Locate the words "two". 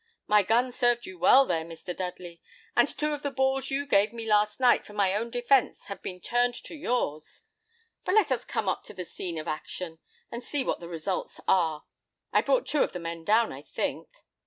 2.87-3.13, 12.65-12.81